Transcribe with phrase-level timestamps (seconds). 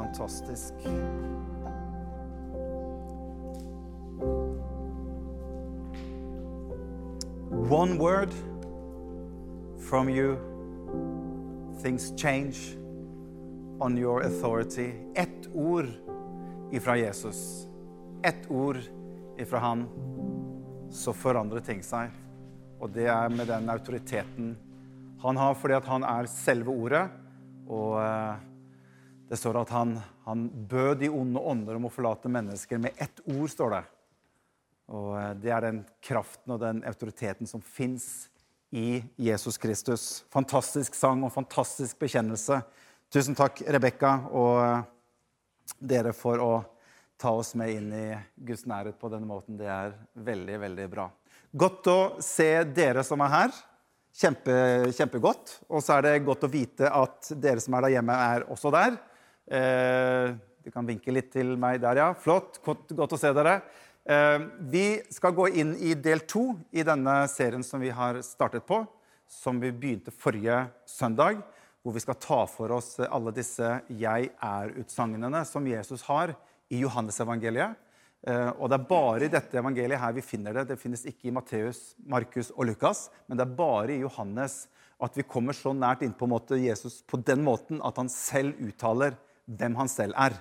[0.00, 0.74] Fantastisk.
[7.68, 8.32] One word
[9.78, 10.38] from you,
[11.82, 12.76] things change
[13.78, 14.94] on your authority.
[15.14, 15.88] Ett ord
[16.72, 17.68] ifra Jesus,
[18.22, 18.78] ett ord
[19.38, 19.88] ifra han,
[20.90, 22.08] så forandrer ting seg.
[22.80, 24.54] Og det er med den autoriteten
[25.20, 27.10] han har, fordi at han er selve ordet.
[27.68, 28.49] Og eh,
[29.30, 29.94] det står at han,
[30.26, 33.82] han bød de onde ånder om å forlate mennesker med ett ord, står det.
[34.90, 38.26] Og eh, det er den kraften og den autoriteten som fins
[38.74, 40.24] i Jesus Kristus.
[40.34, 42.58] Fantastisk sang og fantastisk bekjennelse.
[43.10, 44.88] Tusen takk, Rebekka og eh,
[45.78, 46.50] dere, for å
[47.20, 49.60] ta oss med inn i Guds nærhet på denne måten.
[49.60, 49.94] Det er
[50.26, 51.04] veldig, veldig bra.
[51.54, 53.54] Godt å se dere som er her.
[54.10, 54.58] Kjempe,
[54.90, 55.54] kjempegodt.
[55.70, 58.74] Og så er det godt å vite at dere som er der hjemme, er også
[58.74, 58.98] der.
[59.46, 62.08] Eh, du kan vinke litt til meg der, ja.
[62.14, 62.60] Flott.
[62.64, 63.60] Godt, godt å se dere.
[64.04, 64.38] Eh,
[64.72, 68.82] vi skal gå inn i del to i denne serien som vi har startet på.
[69.30, 71.40] Som vi begynte forrige søndag.
[71.80, 76.36] Hvor vi skal ta for oss alle disse 'jeg er'-utsagnene som Jesus har
[76.70, 77.76] i Johannesevangeliet.
[78.20, 80.68] Uh, og det er bare i dette evangeliet her vi finner det.
[80.68, 83.08] Det finnes ikke i Matteus, Markus og Lukas.
[83.26, 84.68] Men det er bare i Johannes
[85.00, 88.10] at vi kommer så nært inn på en måte Jesus på den måten at han
[88.12, 89.16] selv uttaler
[89.58, 90.36] hvem han selv er.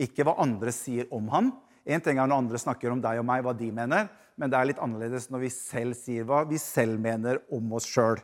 [0.00, 1.52] Ikke hva andre sier om han.
[1.84, 4.08] En ting er når andre snakker om deg og meg, hva de mener.
[4.40, 7.86] Men det er litt annerledes når vi selv sier hva vi selv mener om oss
[7.86, 8.18] sjøl.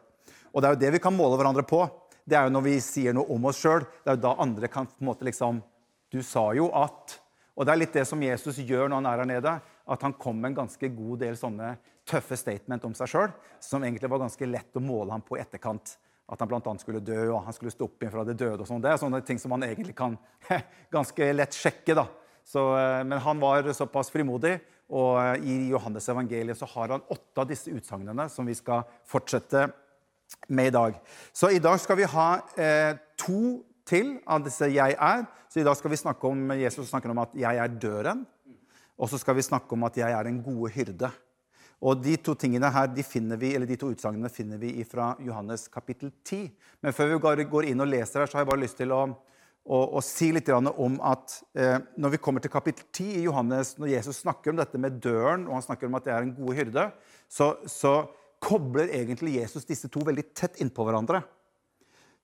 [0.50, 1.84] Og det er jo det vi kan måle hverandre på.
[2.26, 3.84] Det er jo når vi sier noe om oss sjøl.
[4.02, 5.62] Det er jo da andre kan på en måte liksom
[6.10, 7.20] Du sa jo at
[7.60, 9.50] og Det er litt det som Jesus gjør når han er her nede.
[9.90, 11.74] At han kom med en ganske god del sånne
[12.08, 15.42] tøffe statement om seg sjøl, som egentlig var ganske lett å måle ham på i
[15.42, 15.96] etterkant.
[16.30, 16.74] At han bl.a.
[16.78, 18.60] skulle dø, og han skulle stå opp igjen fra det døde.
[18.62, 18.84] og sånt.
[18.84, 20.16] Det er sånne ting som man egentlig kan
[20.96, 21.96] ganske lett sjekke.
[21.98, 22.06] da.
[22.46, 24.56] Så, eh, men han var såpass frimodig,
[24.90, 28.86] og eh, i Johannes evangeliet så har han åtte av disse utsagnene som vi skal
[29.06, 29.68] fortsette
[30.48, 30.98] med i dag.
[31.32, 35.26] Så i dag skal vi ha eh, to til av disse 'jeg er'.
[35.50, 38.26] Så i dag skal vi snakke om Jesus snakker om at 'jeg er døren'.
[38.98, 41.10] Og så skal vi snakke om at 'jeg er den gode hyrde'.
[41.80, 43.04] Og De to tingene her, de,
[43.40, 46.50] vi, eller de to utsagnene finner vi fra Johannes kapittel 10.
[46.84, 49.00] Men før vi går inn og leser her, så har jeg bare lyst til å,
[49.64, 53.78] å, å si litt om at eh, når vi kommer til kapittel 10 i Johannes,
[53.80, 56.36] når Jesus snakker om dette med døren, og han snakker om at det er en
[56.36, 56.86] god hyrde,
[57.32, 57.94] så, så
[58.44, 61.22] kobler egentlig Jesus disse to veldig tett innpå hverandre.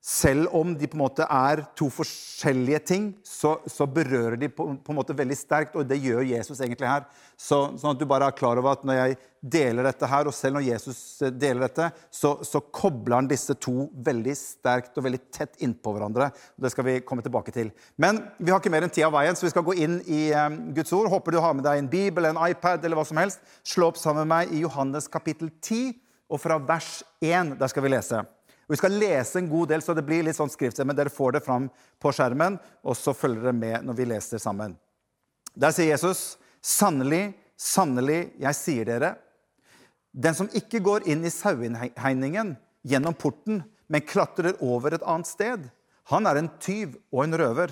[0.07, 4.69] Selv om de på en måte er to forskjellige ting, så, så berører de på,
[4.79, 5.75] på, en måte veldig sterkt.
[5.75, 7.09] Og det gjør Jesus egentlig her.
[7.35, 9.17] Så, sånn at du bare er klar over at når jeg
[9.57, 13.57] deler dette her, og selv når Jesus eh, deler dette, så, så kobler han disse
[13.59, 16.31] to veldig sterkt og veldig tett innpå hverandre.
[16.55, 17.75] og Det skal vi komme tilbake til.
[17.99, 20.29] Men vi har ikke mer enn tid av veien, så vi skal gå inn i
[20.39, 21.11] um, Guds ord.
[21.11, 23.43] Håper du har med deg en bibel, en iPad eller hva som helst.
[23.67, 25.99] Slå opp sammen med meg i Johannes kapittel 10,
[26.31, 27.57] og fra vers 1.
[27.59, 28.23] Der skal vi lese.
[28.67, 31.13] Og Vi skal lese en god del, så det blir litt sånn skrift, men dere
[31.13, 31.69] får det fram
[32.03, 34.75] på skjermen, og så følger dere med når vi leser sammen.
[35.55, 39.17] Der sier Jesus, 'Sannelig, sannelig, jeg sier dere:"
[40.13, 45.71] Den som ikke går inn i saueinnhegningen gjennom porten, men klatrer over et annet sted,
[46.11, 47.71] han er en tyv og en røver.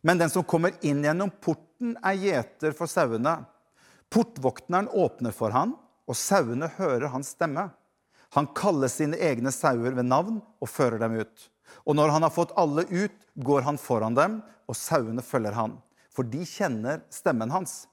[0.00, 3.44] Men den som kommer inn gjennom porten, er gjeter for sauene.
[4.12, 5.74] Portvokteren åpner for han,
[6.06, 7.70] og sauene hører hans stemme.
[8.34, 11.48] Han kaller sine egne sauer ved navn og fører dem ut.
[11.86, 15.76] Og når han har fått alle ut, går han foran dem, og sauene følger han.
[16.10, 17.84] For de kjenner stemmen hans.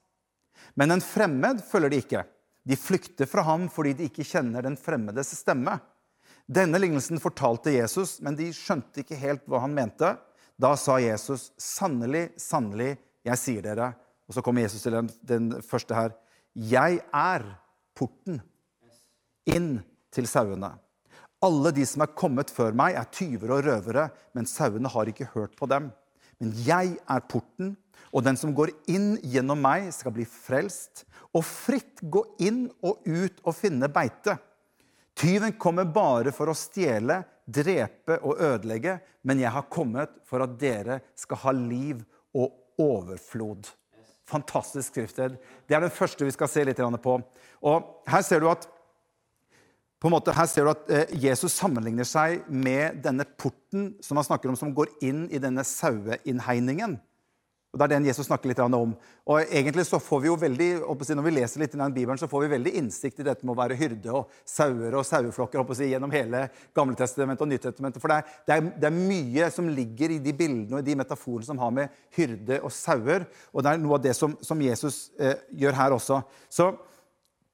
[0.78, 2.24] Men en fremmed følger de ikke.
[2.66, 5.78] De flykter fra ham fordi de ikke kjenner den fremmedes stemme.
[6.46, 10.14] Denne lignelsen fortalte Jesus, men de skjønte ikke helt hva han mente.
[10.58, 13.94] Da sa Jesus, 'Sannelig, sannelig, jeg sier dere'
[14.28, 16.10] Og så kommer Jesus til den, den første her.
[16.54, 17.42] 'Jeg er
[17.94, 18.40] porten
[19.46, 19.82] inn
[20.12, 20.74] til sauene.
[21.42, 24.06] Alle de som er kommet før meg, er tyver og røvere,
[24.36, 25.90] men sauene har ikke hørt på dem.
[26.38, 27.74] Men jeg er porten,
[28.12, 33.06] og den som går inn gjennom meg, skal bli frelst, og fritt gå inn og
[33.08, 34.36] ut og finne beite.
[35.18, 40.54] Tyven kommer bare for å stjele, drepe og ødelegge, men jeg har kommet for at
[40.60, 42.02] dere skal ha liv
[42.36, 43.66] og overflod.
[44.28, 45.34] Fantastisk skriftsted.
[45.66, 47.16] Det er det første vi skal se litt på.
[47.66, 48.68] Og her ser du at
[50.02, 54.18] på en måte, her ser du at eh, Jesus sammenligner seg med denne porten som
[54.18, 56.98] han snakker om, som går inn i denne saueinnhegningen.
[57.72, 58.90] Og Det er den Jesus snakker litt om.
[59.32, 60.70] Og egentlig så får vi jo veldig,
[61.16, 63.54] Når vi leser litt i den Bibelen, så får vi veldig innsikt i dette med
[63.54, 68.02] å være hyrde og sauer og saueflokker si, gjennom hele Gamletestamentet og Nytestamentet.
[68.02, 71.46] For det, er, det er, mye som ligger i de bildene og i de metaforene
[71.46, 71.88] som har med
[72.18, 73.24] hyrde og sauer.
[73.54, 76.20] Og det er noe av det som, som Jesus eh, gjør her også.
[76.50, 76.74] Så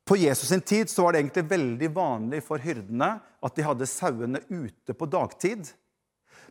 [0.08, 3.10] på Jesus sin tid så var det egentlig veldig vanlig for hyrdene
[3.44, 5.68] at de hadde sauene ute på dagtid.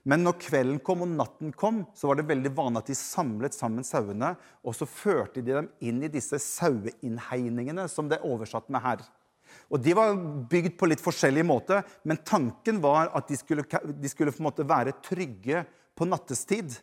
[0.05, 3.57] Men når kvelden kom og natten kom, så var det veldig vanlig at de samlet
[3.57, 8.69] sammen sauene, og så førte de dem inn i disse saueinnhegningene, som det er oversatt
[8.69, 9.01] med her.
[9.73, 10.13] Og De var
[10.51, 14.35] bygd på litt forskjellig måte, men tanken var at de skulle, de skulle
[14.69, 15.65] være trygge
[15.97, 16.77] på nattestid.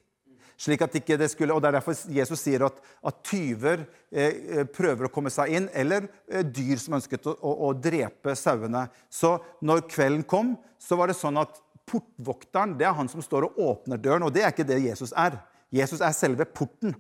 [0.60, 4.62] Slik at ikke det skulle, og Det er derfor Jesus sier at, at tyver eh,
[4.70, 8.86] prøver å komme seg inn, eller eh, dyr som ønsket å, å drepe sauene.
[9.10, 11.58] Så når kvelden kom, så var det sånn at
[11.88, 15.12] portvokteren det er han som står og åpner døren, og det er ikke det Jesus
[15.18, 15.40] er.
[15.74, 16.94] Jesus er selve porten.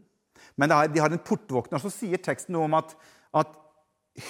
[0.60, 1.80] Men er, de har en portvokter.
[1.80, 2.94] Så sier teksten noe om at,
[3.34, 3.54] at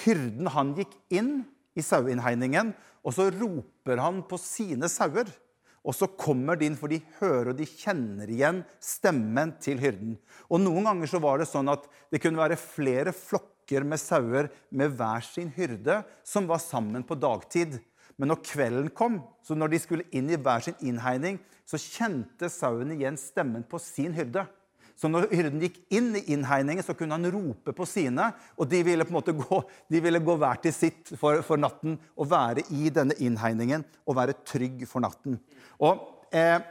[0.03, 1.39] hyrden han gikk inn
[1.75, 2.71] i saueinnhegningen,
[3.05, 5.27] og så roper han på sine sauer.
[5.85, 10.15] Og så kommer de inn, for de hører og de kjenner igjen stemmen til hyrden.
[10.49, 14.49] Og Noen ganger så var det sånn at det kunne være flere flokker med sauer
[14.73, 17.77] med hver sin hyrde som var sammen på dagtid.
[18.17, 21.37] Men når kvelden kom, så når de skulle inn i hver sin innhegning,
[21.67, 24.45] så kjente sauen igjen stemmen på sin hyrde.
[24.95, 28.29] Så når hyrden gikk inn i innhegningen, så kunne han rope på sine.
[28.55, 29.59] Og de ville på en måte gå,
[29.91, 34.17] de ville gå hver til sitt for, for natten og være i denne innhegningen og
[34.21, 35.37] være trygg for natten.
[35.83, 35.99] Og
[36.31, 36.63] eh,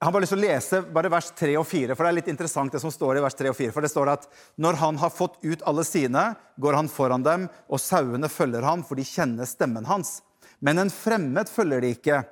[0.00, 2.16] jeg har bare lyst til å lese bare vers 3 og 4, for det er
[2.16, 3.72] litt interessant det som står i vers 3 og 4.
[3.74, 4.22] For det står at
[4.56, 6.22] når han har fått ut alle sine,
[6.56, 10.22] går han foran dem, og sauene følger ham, for de kjenner stemmen hans.
[10.64, 12.22] Men en fremmed følger de ikke.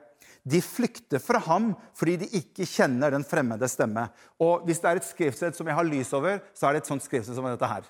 [0.44, 4.08] De flykter fra ham fordi de ikke kjenner den fremmede stemme.
[4.43, 6.90] Og hvis det er et skriftsted som jeg har lys over, så er det et
[6.93, 7.87] sånt skriftsted som dette her.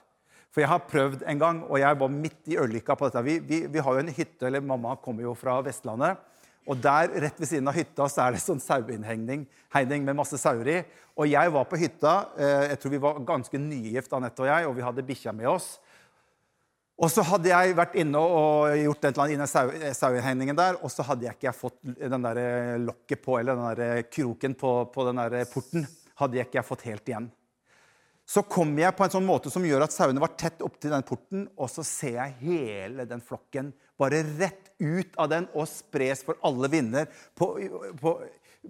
[0.55, 3.25] For jeg har prøvd en gang, og jeg var midt i ørlykka på dette.
[3.27, 6.25] Vi, vi, vi har jo en hytte, eller mamma kommer jo fra Vestlandet.
[6.69, 9.47] Og der rett ved siden av hytta så er det sånn saueinnhegning
[10.05, 10.79] med masse sauer i.
[11.17, 12.15] Og jeg var på hytta.
[12.37, 15.49] Eh, jeg tror vi var ganske nygift, Anette og jeg, og vi hadde bikkja med
[15.49, 15.77] oss.
[16.99, 20.91] Og så hadde jeg vært inne og gjort et eller annet i saueinnhegningen der, og
[20.91, 24.73] så hadde jeg ikke fått den der eh, lokket på, eller den der kroken på,
[24.91, 25.87] på den der porten
[26.19, 27.29] hadde jeg ikke fått helt igjen.
[28.29, 31.07] Så kom jeg på en sånn måte som gjør at sauene var tett opptil den
[31.07, 36.25] porten, og så ser jeg hele den flokken bare rett ut av den og spres
[36.27, 37.07] for alle vinder
[37.39, 37.55] på,
[38.03, 38.13] på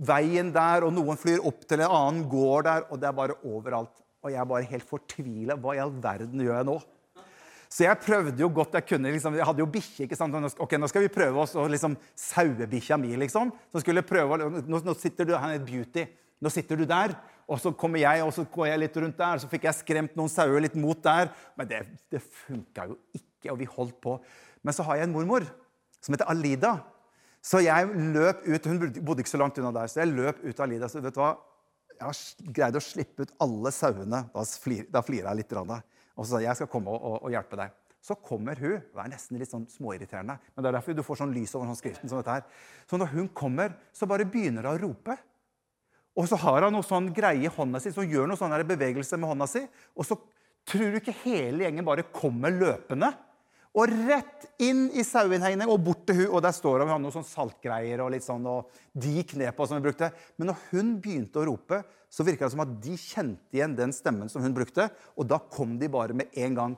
[0.05, 3.41] veien der, og noen flyr opp til en annen gård der, og det er bare
[3.41, 4.05] overalt.
[4.23, 5.57] Og jeg er bare helt fortvila.
[5.57, 6.79] Hva i all verden gjør jeg nå?
[7.69, 9.11] Så jeg prøvde jo godt jeg kunne.
[9.12, 10.06] Liksom, jeg hadde jo bikkje.
[10.06, 10.35] ikke sant?
[10.59, 11.55] Ok, Nå skal vi prøve oss.
[11.55, 13.53] og liksom Sauebikkja mi, liksom.
[13.73, 16.06] Som skulle prøve, nå, nå sitter du her, Beauty.
[16.41, 17.12] Nå sitter du der.
[17.49, 19.41] Og så kommer jeg og så går jeg litt rundt der.
[19.41, 21.32] Så fikk jeg skremt noen sauer litt mot der.
[21.56, 21.82] Men det,
[22.12, 24.19] det funka jo ikke, og vi holdt på.
[24.65, 25.47] Men så har jeg en mormor
[26.00, 26.79] som heter Alida.
[27.44, 30.56] Så jeg løp ut Hun bodde ikke så langt unna der, så jeg løp ut
[30.56, 30.88] av Alida.
[30.91, 31.37] Så vet du hva?
[31.99, 34.25] Jeg har greid å slippe ut alle sauene.
[34.32, 35.56] Da, flir, flirer jeg litt.
[36.19, 37.76] Og så sa jeg skal komme og, og, hjelpe deg.
[38.03, 38.79] Så kommer hun.
[38.82, 40.38] Det er nesten litt sånn småirriterende.
[40.55, 42.65] Men det er derfor du får sånn lys over sånn skriften som dette her.
[42.91, 45.19] Så når hun kommer, så bare begynner hun å rope.
[46.19, 49.19] Og så har han noe sånn greie i hånda si, så gjør noe sånn bevegelse
[49.20, 49.62] med hånda si.
[49.94, 50.19] Og så
[50.69, 53.12] tror du ikke hele gjengen bare kommer løpende.
[53.79, 57.15] Og rett inn i saueinnhegningen og bort til hun, og der står hun han noen
[57.15, 60.10] sånn saltgreier og litt sånn, og de knepa som hun brukte.
[60.41, 63.93] Men når hun begynte å rope, så virka det som at de kjente igjen den
[63.93, 64.88] stemmen som hun brukte.
[65.17, 66.77] Og da kom de bare med en gang.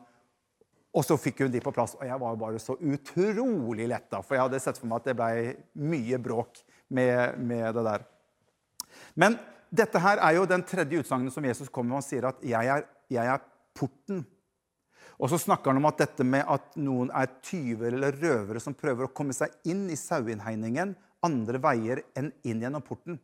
[0.91, 1.95] Og så fikk hun de på plass.
[2.01, 5.17] Og jeg var bare så utrolig letta, for jeg hadde sett for meg at det
[5.19, 5.37] blei
[5.79, 6.59] mye bråk
[6.91, 8.09] med, med det der.
[9.15, 9.39] Men
[9.71, 12.01] dette her er jo den tredje utsagnet som Jesus kommer med.
[12.01, 13.41] Han sier at 'jeg er, jeg er
[13.79, 14.25] porten'.
[15.21, 18.75] Og så snakker han om at dette med at noen er tyver eller røvere som
[18.75, 23.19] prøver å komme seg inn i saueinnhegningen andre veier enn inn gjennom porten.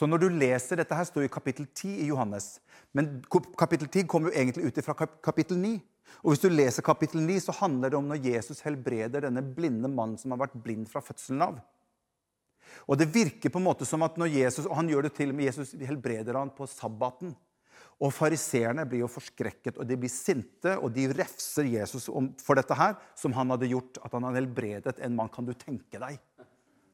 [0.00, 2.54] Så når du leser dette her, står i kapittel 10 i Johannes.
[2.96, 5.74] Men kapittel 10 kommer jo egentlig ut fra kapittel 9.
[6.22, 9.90] Og hvis du leser kapittel 9, så handler det om når Jesus helbreder denne blinde
[9.92, 11.60] mannen som har vært blind fra fødselen av.
[12.88, 15.34] Og det virker på en måte som at når Jesus og han gjør det til
[15.34, 17.36] og med Jesus helbreder han på sabbaten.
[18.00, 22.08] Og Fariseerne blir jo forskrekket, og de blir sinte, og de refser Jesus
[22.40, 25.28] for dette her, som han hadde gjort, at han hadde helbredet en mann.
[25.28, 26.16] Kan du tenke deg?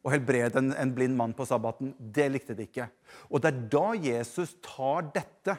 [0.07, 1.91] Å helbrede en, en blind mann på sabbaten.
[1.99, 2.87] Det likte de ikke.
[3.27, 5.57] Og det er da Jesus tar dette.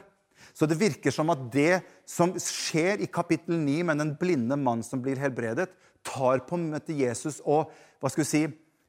[0.56, 4.84] Så det virker som at det som skjer i kapittel 9 med den blinde mann
[4.86, 5.68] som blir helbredet,
[6.06, 8.42] tar på en måte Jesus og hva skal vi si,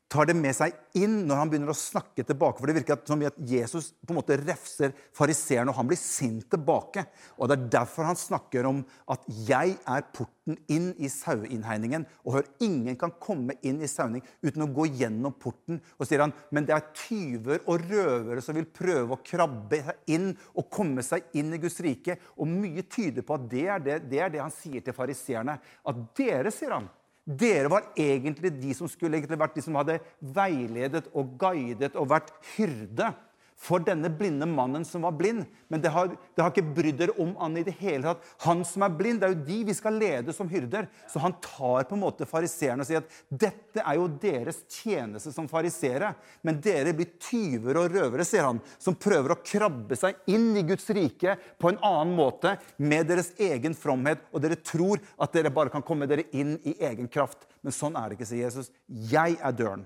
[0.09, 2.57] tar det med seg inn når han begynner å snakke tilbake.
[2.57, 6.47] For det virker som at Jesus på en måte refser fariseeren, og han blir sint
[6.49, 7.05] tilbake.
[7.37, 12.05] Og Det er derfor han snakker om at 'jeg er porten inn i saueinnhegningen'.
[12.25, 15.79] Og hør, ingen kan komme inn i sauing uten å gå gjennom porten.
[15.99, 19.95] Og sier han, men det er tyver og røvere som vil prøve å krabbe seg
[20.07, 22.17] inn og komme seg inn i Guds rike.
[22.37, 25.59] Og mye tyder på at det er det, det, er det han sier til fariseerne.
[25.85, 26.89] At dere, sier han,
[27.29, 32.31] dere var egentlig de som skulle vært de som hadde veiledet og guidet og vært
[32.55, 33.11] hyrde
[33.59, 35.43] for denne blinde mannen som var blind.
[35.67, 38.29] Men det har, det har ikke brydd dere om han i det hele tatt.
[38.45, 40.87] Han som er blind, det er jo de vi skal lede som hyrder.
[41.11, 45.33] Så han tar på en måte fariseerne og sier at dette er jo deres tjeneste
[45.35, 46.13] som fariseere.
[46.47, 50.63] Men dere blir tyver og røvere, sier han, som prøver å krabbe seg inn i
[50.71, 54.23] Guds rike på en annen måte med deres egen fromhet.
[54.31, 57.43] Og dere tror at dere bare kan komme dere inn i egen kraft.
[57.59, 58.71] Men sånn er det ikke, sier Jesus.
[58.87, 59.83] Jeg er døren.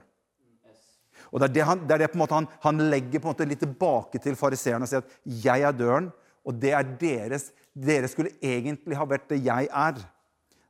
[1.34, 3.64] Og Det er det, han, det, er det han, han, legger på en måte litt
[3.64, 6.12] tilbake til fariseerne og sier at 'jeg er døren',
[6.46, 7.52] og det er deres.
[7.74, 9.96] Dere skulle egentlig ha vært det jeg er.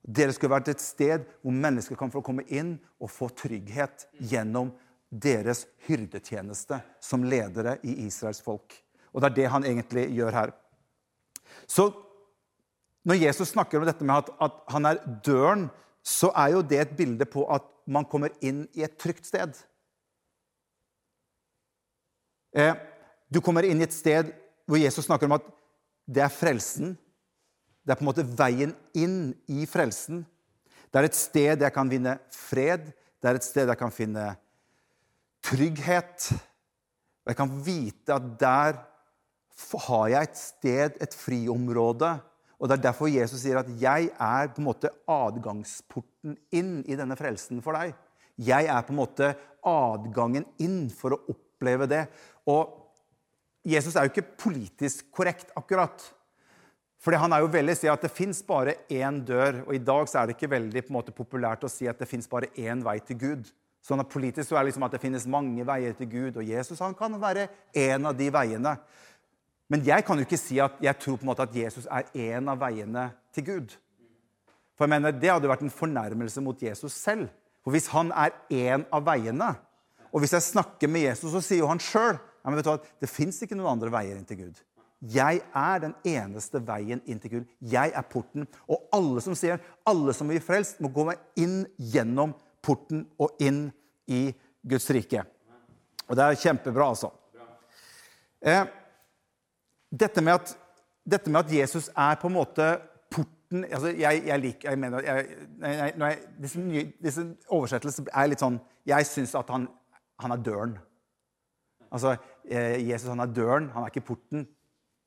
[0.08, 4.72] Dere skulle vært et sted hvor mennesker kan få komme inn og få trygghet gjennom
[5.12, 8.74] deres hyrdetjeneste som ledere i Israels folk.
[9.14, 10.54] Og det er det han egentlig gjør her.
[11.68, 11.92] Så
[13.04, 15.70] når Jesus snakker om dette med at, at han er døren,
[16.04, 19.52] så er jo det et bilde på at man kommer inn i et trygt sted.
[22.54, 22.76] Eh,
[23.30, 24.30] du kommer inn i et sted
[24.70, 25.48] hvor Jesus snakker om at
[26.06, 26.94] det er frelsen.
[27.84, 30.24] Det er på en måte veien inn i frelsen.
[30.92, 32.92] Det er et sted jeg kan vinne fred.
[33.20, 34.28] Det er et sted jeg kan finne
[35.44, 36.30] trygghet.
[37.24, 38.82] Og jeg kan vite at der
[39.88, 42.14] har jeg et sted, et friområde.
[42.60, 46.96] Og Det er derfor Jesus sier at 'jeg er på en måte adgangsporten inn i
[46.96, 47.94] denne frelsen for deg'.
[48.38, 52.04] Jeg er på en måte adgangen inn for å oppleve det.
[52.46, 52.76] Og
[53.64, 56.04] Jesus er jo ikke politisk korrekt, akkurat.
[57.00, 59.64] Fordi Han er jo veldig sier at det fins bare én dør.
[59.68, 62.00] Og i dag så er det ikke veldig på en måte, populært å si at
[62.00, 63.52] det fins bare én vei til Gud.
[63.84, 66.48] Sånn at Politisk så er det liksom at det finnes mange veier til Gud, og
[66.48, 68.78] Jesus han kan være en av de veiene.
[69.68, 72.08] Men jeg kan jo ikke si at jeg tror på en måte at Jesus er
[72.32, 73.76] en av veiene til Gud.
[74.78, 77.28] For jeg mener, Det hadde vært en fornærmelse mot Jesus selv.
[77.64, 79.54] For hvis han er en av veiene,
[80.14, 82.78] og hvis jeg snakker med Jesus, så sier jo han sjøl hva?
[83.02, 84.62] Det fins ikke noen andre veier inn til Gud.
[85.12, 87.48] Jeg er den eneste veien inn til Gud.
[87.60, 88.46] Jeg er porten.
[88.72, 93.66] Og alle som sier, alle som vil frelst, må gå inn gjennom porten og inn
[94.08, 94.30] i
[94.64, 95.26] Guds rike.
[96.08, 97.12] Og det er kjempebra, altså.
[98.44, 98.64] Eh,
[99.92, 100.56] dette, med at,
[101.04, 102.66] dette, med at, Jesus er på en måte
[103.12, 108.44] porten altså jeg, jeg, liker jeg mener, jeg, jeg, disse, nye, disse oversettelsene er litt
[108.44, 108.58] sånn
[108.90, 109.70] Jeg syns at han,
[110.24, 110.76] han er døren.
[111.94, 112.16] Altså,
[112.50, 114.48] eh, Jesus han er døren, han er ikke porten.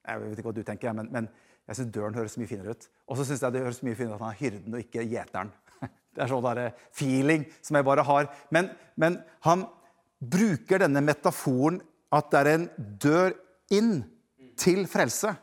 [0.07, 1.29] Jeg vet ikke hva du tenker, men, men
[1.67, 2.89] jeg syns døren høres mye finere ut.
[3.11, 5.07] Og så syns jeg det høres mye finere ut at han er hyrden og ikke
[5.11, 5.55] gjeteren.
[6.17, 8.31] Det er sånn eh, feeling som jeg bare har.
[8.55, 9.67] Men, men han
[10.23, 11.83] bruker denne metaforen
[12.15, 12.69] at det er en
[13.03, 13.35] dør
[13.75, 13.99] inn
[14.57, 15.35] til frelse.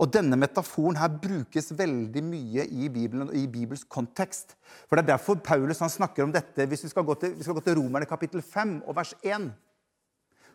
[0.00, 4.56] Og denne metaforen her brukes veldig mye i Bibelen og i Bibels kontekst.
[4.88, 6.66] For Det er derfor Paulus snakker om dette.
[6.66, 9.52] Hvis vi skal gå til, skal gå til Romerne kapittel 5 og vers 1.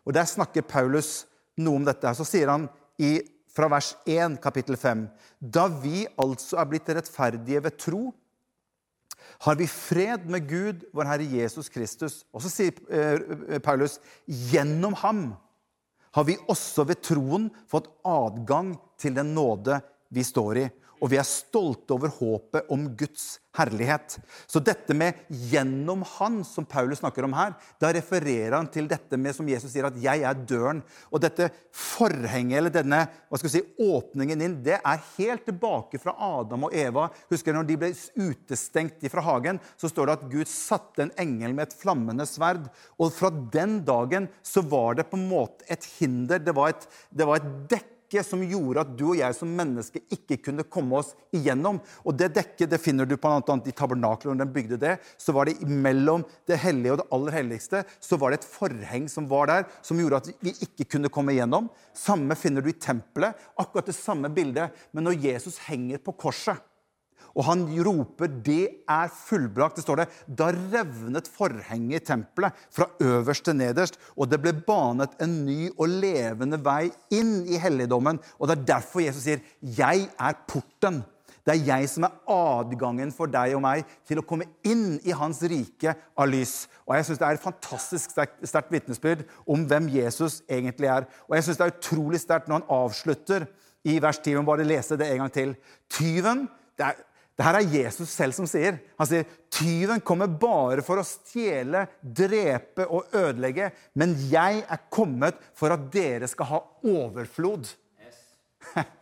[0.05, 2.13] Og Der snakker Paulus noe om dette.
[2.15, 2.69] Så sier han
[2.99, 3.19] i,
[3.49, 5.07] fra vers 1, kapittel 5.:
[5.39, 8.13] Da vi altså er blitt rettferdige ved tro,
[9.39, 12.25] har vi fred med Gud, vår Herre Jesus Kristus.
[12.33, 15.35] Og så sier eh, Paulus, gjennom ham
[16.17, 19.79] har vi også ved troen fått adgang til den nåde
[20.13, 20.67] vi står i
[20.99, 24.17] og vi er stolte over håpet om Guds herlighet.
[24.47, 29.17] Så dette med 'gjennom Han', som Paulus snakker om her, da refererer han til dette
[29.17, 30.81] med som Jesus sier, at 'jeg er døren'.
[31.11, 35.99] Og dette forhenget, eller denne hva skal vi si, åpningen inn, det er helt tilbake
[35.99, 37.09] fra Adam og Eva.
[37.29, 41.53] Husker Når de ble utestengt fra hagen, så står det at Gud satte en engel
[41.53, 42.69] med et flammende sverd.
[42.99, 46.39] Og fra den dagen så var det på en måte et hinder.
[46.39, 49.49] Det var et, det var et dekk dekke som gjorde at du og jeg som
[49.53, 51.79] mennesker ikke kunne komme oss igjennom.
[52.03, 54.33] Og Det dekket det finner du annet i tabernaklet.
[54.33, 58.17] Når den bygde det, så var det mellom det hellige og det aller helligste så
[58.17, 61.69] var det et forheng som var der, som gjorde at vi ikke kunne komme igjennom.
[61.93, 63.35] Samme finner du i tempelet.
[63.57, 64.73] Akkurat det samme bildet.
[64.91, 66.57] Men når Jesus henger på korset
[67.35, 69.75] og han roper 'Det er fullbrakt'.
[69.75, 70.09] Det står det.
[70.27, 75.69] Da revnet forhenget i tempelet fra øverst til nederst, og det ble banet en ny
[75.77, 78.19] og levende vei inn i helligdommen.
[78.39, 81.03] Og Det er derfor Jesus sier 'Jeg er porten'.
[81.45, 85.15] Det er jeg som er adgangen for deg og meg til å komme inn i
[85.15, 86.67] hans rike av lys.
[86.85, 91.07] Og jeg synes Det er et fantastisk sterkt, vitnesbyrd om hvem Jesus egentlig er.
[91.27, 93.47] Og jeg synes Det er utrolig sterkt når han avslutter
[93.83, 94.45] i vers 10.
[94.45, 95.55] Bare lese det en gang til.
[95.89, 96.47] Tyven
[96.77, 96.93] det, er,
[97.39, 98.81] det her er Jesus selv som sier.
[98.99, 103.69] Han sier tyven kommer bare for å stjele, drepe og ødelegge.
[103.95, 107.71] Men jeg er kommet for at dere skal ha overflod.
[108.03, 108.19] Yes.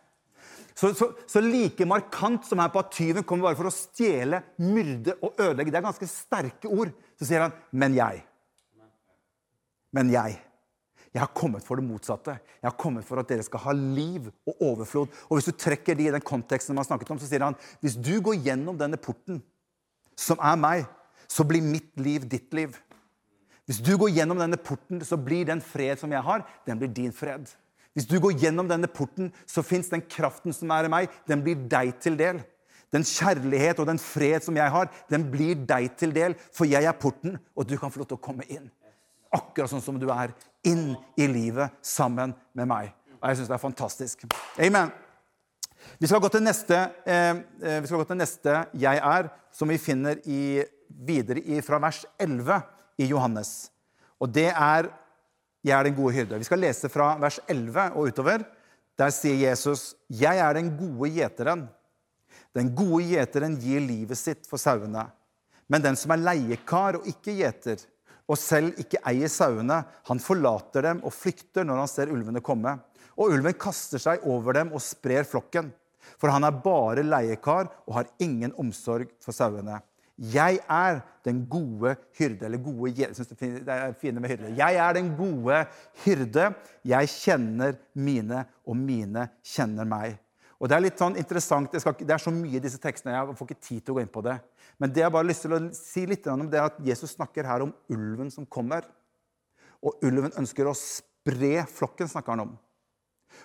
[0.78, 4.38] Så, så, så, like markant som her på at tyven kommer bare for å stjele,
[4.62, 5.72] myrde og ødelegge.
[5.74, 6.92] Det er ganske sterke ord.
[7.18, 8.20] Så sier han 'men jeg'.
[9.90, 10.36] Men jeg.
[11.14, 12.34] Jeg har kommet for det motsatte.
[12.60, 15.14] Jeg har kommet for at dere skal ha liv og overflod.
[15.28, 17.56] Og hvis du trekker de i den konteksten man har snakket om, så sier han
[17.84, 19.40] hvis du går gjennom denne porten,
[20.18, 20.84] som er meg,
[21.30, 22.76] så blir mitt liv ditt liv.
[23.68, 26.92] Hvis du går gjennom denne porten, så blir den fred som jeg har, den blir
[26.92, 27.50] din fred.
[27.92, 31.42] Hvis du går gjennom denne porten, så fins den kraften som er i meg, den
[31.44, 32.40] blir deg til del.
[32.94, 36.88] Den kjærlighet og den fred som jeg har, den blir deg til del, for jeg
[36.88, 38.70] er porten, og du kan få lov til å komme inn.
[39.34, 40.32] Akkurat sånn som du er.
[40.68, 42.92] Inn i livet sammen med meg.
[43.18, 44.26] Og jeg syns det er fantastisk.
[44.62, 44.92] Amen.
[45.98, 49.68] Vi skal gå til neste, eh, eh vi skal gå til neste 'Jeg er', som
[49.68, 52.62] vi finner i, videre i, fra vers 11
[52.98, 53.70] i Johannes.
[54.20, 54.90] Og det er
[55.64, 56.38] 'Jeg er den gode hyrde'.
[56.38, 58.44] Vi skal lese fra vers 11 og utover.
[58.98, 61.68] Der sier Jesus, 'Jeg er den gode gjeteren'.
[62.54, 65.10] Den gode gjeteren gir livet sitt for sauene.
[65.68, 67.84] Men den som er leiekar og ikke gjeter,
[68.28, 72.76] og selv ikke eier sauene, han forlater dem og flykter når han ser ulvene komme.
[73.18, 75.72] Og ulven kaster seg over dem og sprer flokken.
[76.20, 79.80] For han er bare leiekar og har ingen omsorg for sauene.
[80.18, 82.46] Jeg er den gode hyrde.
[82.46, 84.54] Eller gode Jeg synes det er fine med hyrde.
[84.56, 85.64] Jeg er den gode
[86.04, 86.52] hyrde.
[86.84, 90.18] Jeg kjenner mine, og mine kjenner meg.
[90.58, 93.36] Og Det er litt sånn interessant, skal, det er så mye i disse tekstene, jeg
[93.38, 94.34] får ikke tid til å gå inn på det.
[94.78, 97.16] Men det jeg bare har lyst til å si litt om det er at Jesus
[97.16, 98.86] snakker her om ulven som kommer.
[99.82, 102.56] Og ulven ønsker å spre flokken, snakker han om.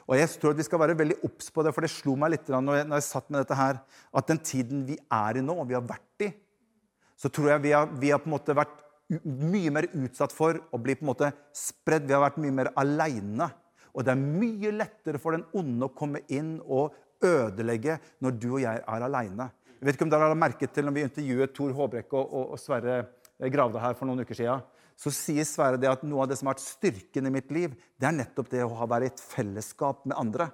[0.07, 2.35] Og jeg tror at Vi skal være veldig obs på det, for det slo meg
[2.35, 3.81] litt når jeg, når jeg satt med dette her,
[4.13, 6.31] at den tiden vi er i nå, og vi har vært i,
[7.19, 8.79] så tror jeg vi har, vi har, på en måte vært
[9.23, 12.07] mye mer utsatt for å bli på en måte spredd.
[12.07, 13.49] Vi har vært mye mer aleine.
[13.93, 18.47] Og det er mye lettere for den onde å komme inn og ødelegge når du
[18.55, 19.51] og jeg er aleine.
[19.83, 22.59] Jeg vet ikke om dere har merket til når vi intervjuet Tor Håbrekke og, og,
[22.61, 23.01] Sverre
[23.51, 24.61] Gravde her for noen uker siden,
[24.95, 27.73] så sier Sverre det at noe av det som har vært styrken i mitt liv,
[27.99, 30.47] det er nettopp det å ha være i et fellesskap med andre.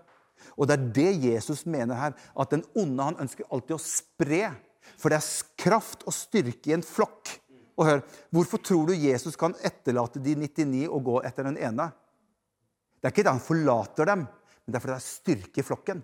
[0.58, 2.18] Og det er det Jesus mener her.
[2.34, 4.42] At den onde han ønsker alltid å spre
[4.98, 7.36] for det er kraft og styrke i en flokk.
[7.78, 8.02] Og hør,
[8.34, 11.92] Hvorfor tror du Jesus kan etterlate de 99 og gå etter den ene?
[12.98, 15.68] Det er ikke det han forlater dem, men det er fordi det er styrke i
[15.70, 16.02] flokken.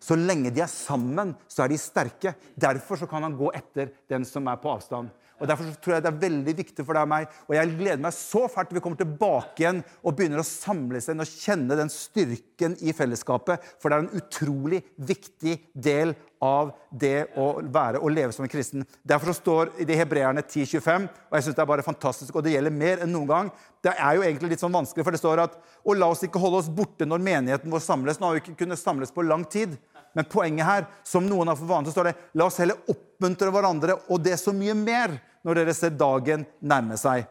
[0.00, 2.34] Så lenge de er sammen, så er de sterke.
[2.54, 5.12] Derfor kan han gå etter den som er på avstand.
[5.40, 7.26] Og Derfor tror jeg det er veldig viktig for deg og meg.
[7.48, 11.02] Og jeg gleder meg så fælt til vi kommer tilbake igjen og begynner å samle
[11.04, 13.64] seg og kjenne den styrken i fellesskapet.
[13.82, 18.52] For det er en utrolig viktig del av det å være og leve som en
[18.52, 18.84] kristen.
[19.06, 22.52] Derfor står det i Hebreerne 10,25, og jeg synes det er bare fantastisk, og det
[22.52, 23.52] gjelder mer enn noen gang.
[23.84, 26.40] Det er jo egentlig litt sånn vanskelig, for det står at og la oss ikke
[26.42, 28.20] holde oss borte når menigheten vår samles.
[28.20, 29.76] Nå har vi ikke kunnet samles på lang tid.
[30.16, 33.52] Men poenget her, som noen har for vane, så står det la oss heller oppmuntre
[33.52, 37.26] hverandre, og det er så mye mer når dere ser dagen nærme seg.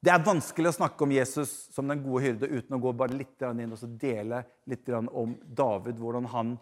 [0.00, 3.18] Det er vanskelig å snakke om Jesus som den gode hyrde uten å gå bare
[3.18, 4.40] litt inn og dele
[4.72, 6.54] litt om David, hvordan han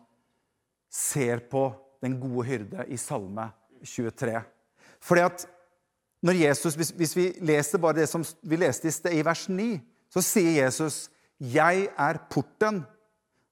[0.91, 1.69] ser på
[2.03, 3.47] den gode hyrde i Salme
[3.87, 4.35] 23.
[4.99, 5.47] Fordi at
[6.27, 9.47] når Jesus, hvis, hvis vi leser bare det som vi leste i sted, i vers
[9.47, 9.79] 9,
[10.11, 12.83] så sier Jesus 'Jeg er porten'.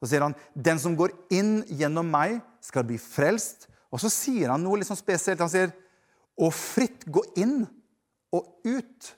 [0.06, 4.50] Så sier han, 'Den som går inn gjennom meg, skal bli frelst.' Og så sier
[4.50, 5.40] han noe litt sånn spesielt.
[5.40, 5.72] Han sier,
[6.38, 7.66] 'Å fritt gå inn
[8.32, 9.14] og ut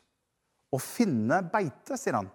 [0.72, 2.30] og finne beite', sier han.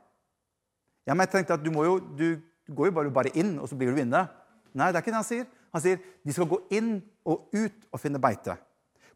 [1.08, 3.76] Ja, men jeg tenkte at du, jo, du går jo bare, bare, inn, og så
[3.76, 4.28] blir du inne.
[4.74, 5.48] Nei, det er ikke det han sier.
[5.74, 8.56] Han sier de skal gå inn og ut og finne beite.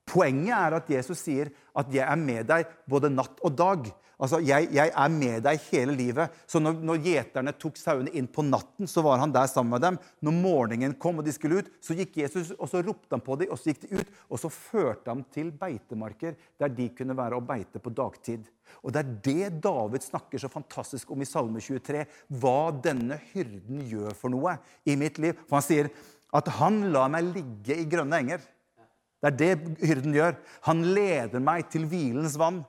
[0.07, 3.93] Poenget er at Jesus sier at 'jeg er med deg både natt og dag'.
[4.17, 6.37] Altså, jeg, jeg, er med deg hele livet.
[6.49, 9.83] Så når, når gjeterne tok sauene inn på natten, så var han der sammen med
[9.85, 9.99] dem.
[10.25, 13.37] Når morgenen kom og de skulle ut, så gikk Jesus og så ropte han på
[13.37, 14.13] dem, og så gikk de ut.
[14.33, 18.47] Og så førte han til beitemarker der de kunne være og beite på dagtid.
[18.81, 22.05] Og Det er det David snakker så fantastisk om i Salme 23.
[22.41, 25.37] Hva denne hyrden gjør for noe i mitt liv.
[25.45, 25.91] For han sier
[26.35, 28.41] at han lar meg ligge i grønne enger.
[29.21, 30.35] Det er det hyrden gjør.
[30.67, 32.63] Han leder meg til hvilens vann.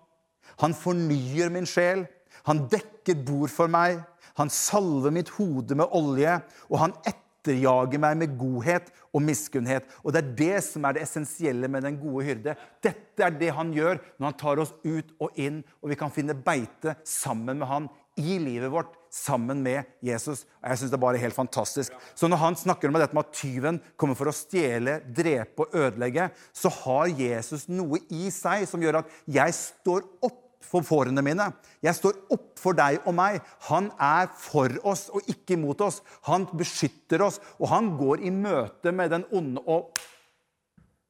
[0.62, 2.06] Han fornyer min sjel.
[2.48, 4.00] Han dekker bord for meg.
[4.38, 6.36] Han salver mitt hode med olje,
[6.70, 9.88] og han etterjager meg med godhet og miskunnhet.
[10.04, 12.54] Og det er det som er det essensielle med den gode hyrde.
[12.84, 16.14] Dette er det han gjør når han tar oss ut og inn, og vi kan
[16.14, 20.44] finne beite sammen med han i livet vårt sammen med Jesus.
[20.62, 21.94] Og jeg synes det er bare helt fantastisk.
[22.14, 25.78] Så når han snakker om dette med at tyven kommer for å stjele, drepe og
[25.78, 31.22] ødelegge, så har Jesus noe i seg som gjør at jeg står opp for fårene
[31.24, 31.48] mine.
[31.84, 33.40] Jeg står opp for deg og meg.
[33.70, 36.02] Han er for oss og ikke imot oss.
[36.28, 39.98] Han beskytter oss, og han går i møte med den onde og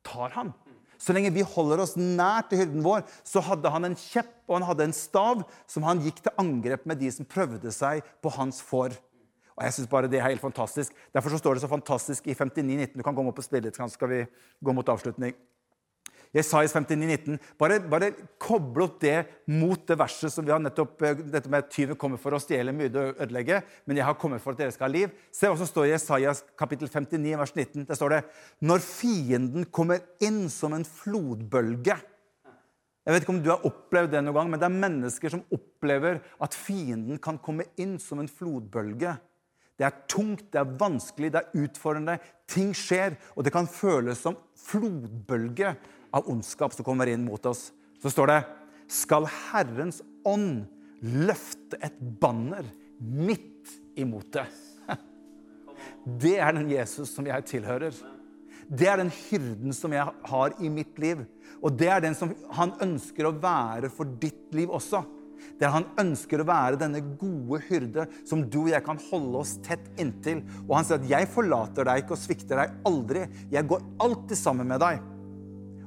[0.07, 0.55] tar han.
[0.99, 4.57] Så lenge vi holder oss nær til hyrden vår, så hadde han en kjepp og
[4.59, 8.33] han hadde en stav som han gikk til angrep med de som prøvde seg på
[8.35, 8.97] hans får.
[9.59, 10.95] Og jeg synes bare Det er helt fantastisk.
[11.15, 12.97] Derfor så står det så fantastisk i 59,19.
[12.97, 14.27] Du kan komme opp og spille litt, så skal vi
[14.63, 15.35] gå mot avslutning.
[16.35, 17.38] Jesajas 59, 19.
[17.61, 18.11] Bare, bare
[18.41, 19.17] koble opp det
[19.49, 22.75] mot det verset som vi har nettopp eh, Dette med tyven kommer for å stjele,
[22.77, 25.14] myrde og ødelegge, men jeg har kommet for at dere skal ha liv.
[25.33, 27.88] Se hva som står i Jesajas kapittel 59, vers 19.
[27.88, 28.23] Der står det
[28.69, 34.25] Når fienden kommer inn som en flodbølge Jeg vet ikke om du har opplevd det
[34.27, 38.29] noen gang, men det er mennesker som opplever at fienden kan komme inn som en
[38.29, 39.14] flodbølge.
[39.79, 42.19] Det er tungt, det er vanskelig, det er utfordrende.
[42.51, 45.73] Ting skjer, og det kan føles som flodbølge
[46.14, 47.71] av ondskap som kommer inn mot oss.
[48.03, 48.38] Så står det
[48.88, 50.66] Skal Herrens ånd
[51.03, 52.66] løfte et banner
[52.99, 54.47] midt imot det?
[56.23, 57.92] Det er den Jesus som jeg tilhører.
[58.68, 61.23] Det er den hyrden som jeg har i mitt liv.
[61.64, 65.01] Og det er den som han ønsker å være for ditt liv også.
[65.59, 69.55] Der han ønsker å være denne gode hyrde som du og jeg kan holde oss
[69.64, 70.42] tett inntil.
[70.66, 73.29] Og han sier at 'jeg forlater deg ikke og svikter deg aldri'.
[73.51, 75.01] Jeg går alltid sammen med deg.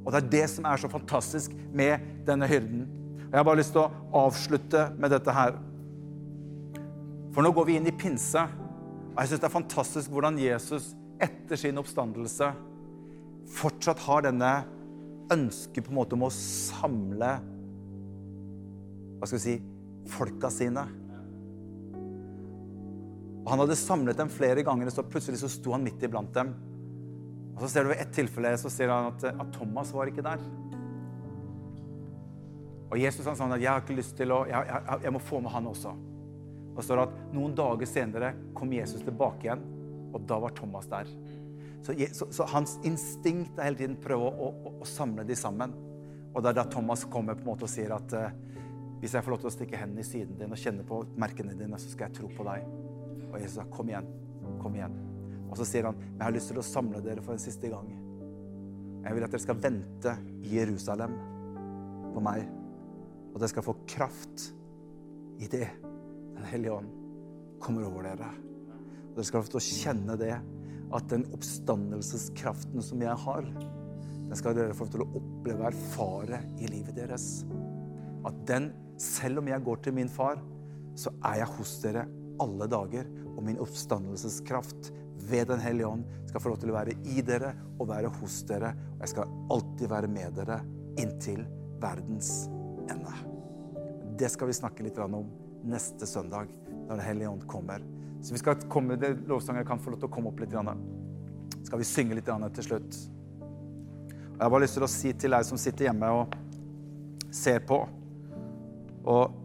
[0.02, 2.88] Og det er det som er så fantastisk med denne hyrden.
[3.28, 5.60] Og Jeg har bare lyst til å avslutte med dette her.
[7.32, 8.42] For nå går vi inn i pinse.
[9.12, 12.50] Og jeg syns det er fantastisk hvordan Jesus etter sin oppstandelse
[13.52, 14.52] fortsatt har denne
[15.32, 17.32] ønsket på en måte om å samle
[19.20, 19.56] Hva skal vi si
[20.10, 20.84] folka sine.
[23.42, 26.34] Og Han hadde samlet dem flere ganger, og så plutselig så sto han midt iblant
[26.34, 26.54] dem.
[27.56, 30.26] Og så ser du ved ett tilfelle så ser han at, at, Thomas var ikke
[30.26, 30.44] der.
[32.92, 35.22] Og Jesus han sa at jeg har ikke lyst til å, jeg, jeg, jeg må
[35.24, 35.94] få med han også.
[36.72, 39.64] Og så står det at Noen dager senere kom Jesus tilbake igjen,
[40.12, 41.10] og da var Thomas der.
[41.82, 45.74] Så, så, så hans instinkt er hele tiden prøve å, å, å, samle de sammen.
[46.32, 48.28] Og det er da Thomas kommer på en måte og sier at uh,
[49.02, 51.58] hvis jeg får lov til å stikke hendene i siden din og kjenne på merkene
[51.58, 52.68] dine, så skal jeg tro på deg.
[53.32, 54.12] Og Jesus sa, kom igjen.
[54.62, 55.00] Kom igjen.
[55.52, 57.90] Og så sier han, jeg har lyst til å samle dere for en siste gang.
[59.02, 61.18] Jeg vil at dere skal vente i Jerusalem
[62.14, 62.46] på meg.
[63.32, 64.52] Og dere skal få kraft
[65.42, 65.68] i det
[66.32, 66.88] Den hellige ånd
[67.62, 68.30] kommer over dere.
[69.12, 70.34] Og dere skal få kjenne det,
[70.92, 73.46] at den oppstandelseskraften som jeg har,
[74.32, 77.44] den skal dere få til å oppleve og erfare i livet deres.
[78.26, 80.42] At den, selv om jeg går til min far,
[80.98, 82.08] så er jeg hos dere
[82.42, 83.12] alle dager.
[83.36, 84.92] Og min oppstandelseskraft
[85.30, 88.42] ved Den hellige ånd skal få lov til å være i dere og være hos
[88.50, 88.74] dere.
[88.96, 90.62] Og jeg skal alltid være med dere
[91.02, 91.44] inntil
[91.82, 92.48] verdens
[92.92, 93.14] ende.
[94.20, 95.24] Det skal vi snakke litt om
[95.68, 96.50] neste søndag,
[96.88, 97.84] når Den hellige ånd kommer.
[98.22, 100.54] Så vi skal komme, det lovsangen kan få lov til å komme opp litt.
[101.66, 103.00] Skal vi synge litt til slutt?
[104.32, 106.36] Og jeg har bare lyst til å si til deg som sitter hjemme og
[107.32, 107.78] ser på
[109.06, 109.38] Og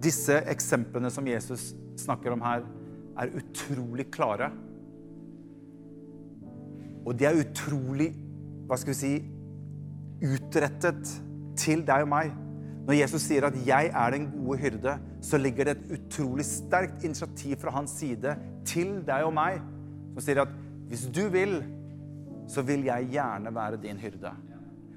[0.00, 2.62] disse eksemplene som Jesus snakker om her,
[3.18, 4.52] er utrolig klare.
[7.08, 8.10] Og de er utrolig
[8.68, 9.14] hva skal vi si,
[10.28, 11.14] utrettet
[11.58, 12.34] til deg og meg.
[12.88, 17.04] Når Jesus sier at 'jeg er den gode hyrde', så ligger det et utrolig sterkt
[17.04, 19.60] initiativ fra hans side til deg og meg,
[20.14, 20.48] som sier at
[20.88, 21.64] 'hvis du vil,
[22.48, 24.32] så vil jeg gjerne være din hyrde'.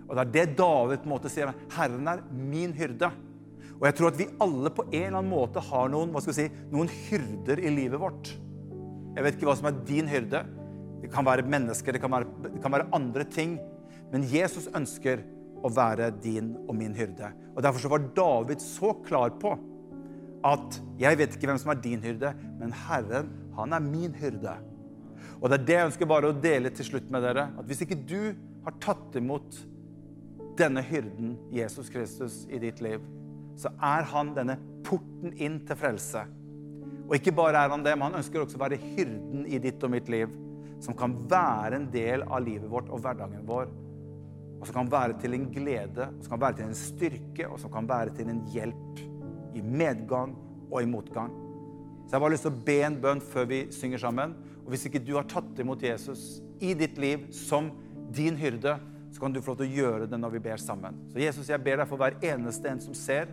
[0.10, 1.54] Og Det er det David på en måte sier.
[1.70, 3.12] 'Herren er min hyrde'.
[3.80, 6.34] Og jeg tror at vi alle på en eller annen måte har noen, hva skal
[6.34, 8.38] vi si, noen hyrder i livet vårt.
[9.16, 10.46] Jeg vet ikke hva som er din hyrde.
[11.02, 13.58] Det kan være mennesker, det kan være, det kan være andre ting.
[14.12, 15.24] Men Jesus ønsker
[15.62, 17.32] å være din og min hyrde.
[17.56, 19.56] Og Derfor så var David så klar på
[20.48, 24.56] at jeg vet ikke hvem som er din hyrde, men Herren, han er min hyrde.
[25.42, 27.48] Og det er det jeg ønsker bare å dele til slutt med dere.
[27.58, 28.34] At hvis ikke du
[28.66, 29.58] har tatt imot
[30.58, 33.02] denne hyrden, Jesus Kristus, i ditt liv,
[33.58, 36.26] så er han denne porten inn til frelse.
[37.08, 39.82] Og ikke bare er han det, men han ønsker også å være hyrden i ditt
[39.86, 40.32] og mitt liv
[40.82, 43.70] som kan være en del av livet vårt og hverdagen vår.
[44.62, 47.60] Og som kan være til en glede, og som kan være til en styrke og
[47.62, 49.02] som kan være til en hjelp
[49.58, 50.36] i medgang
[50.72, 51.34] og i motgang.
[52.06, 54.34] Så jeg har bare lyst til å be en bønn før vi synger sammen.
[54.66, 57.72] Og Hvis ikke du har tatt imot Jesus i ditt liv som
[58.14, 58.78] din hyrde,
[59.12, 60.98] så kan du få lov til å gjøre det når vi ber sammen.
[61.12, 63.32] Så Jesus, jeg ber deg for hver eneste en som ser.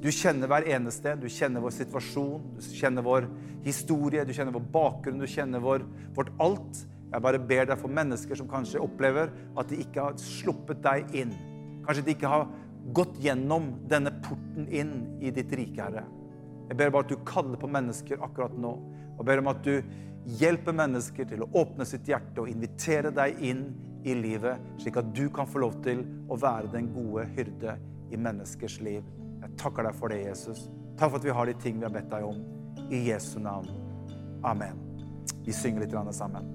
[0.00, 1.12] Du kjenner hver eneste.
[1.20, 3.28] Du kjenner vår situasjon, du kjenner vår
[3.66, 5.84] historie, du kjenner vår bakgrunn, du kjenner vår,
[6.16, 6.84] vårt alt.
[7.10, 11.12] Jeg bare ber deg for mennesker som kanskje opplever at de ikke har sluppet deg
[11.20, 11.34] inn.
[11.84, 12.46] Kanskje de ikke har
[12.96, 16.06] gått gjennom denne porten inn i ditt rike, Herre.
[16.70, 18.72] Jeg ber bare at du kaller på mennesker akkurat nå.
[19.18, 19.82] Og ber om at du
[20.40, 23.66] hjelper mennesker til å åpne sitt hjerte og invitere deg inn
[24.06, 27.76] i livet, slik at du kan få lov til å være den gode hyrde
[28.10, 29.04] i menneskers liv.
[29.40, 30.68] Jeg takker deg for det, Jesus.
[30.98, 32.40] Takk for at vi har de ting vi har bedt deg om.
[32.90, 33.68] I Jesu navn.
[34.44, 34.80] Amen.
[35.44, 36.48] Vi synger litt sammen.